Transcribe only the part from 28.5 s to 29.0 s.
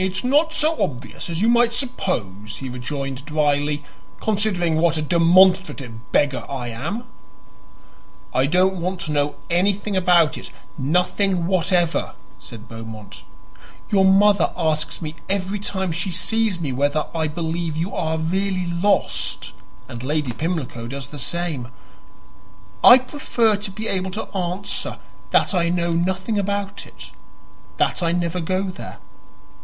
there.